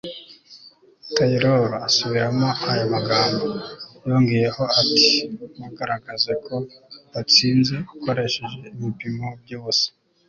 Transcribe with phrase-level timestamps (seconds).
[1.15, 3.45] taylor asubiramo aya magambo,
[4.07, 5.03] yongeyeho ati
[5.55, 6.55] ntugaragaze ko
[7.11, 9.87] watsinze ukoresheje ibipimo by'ubusa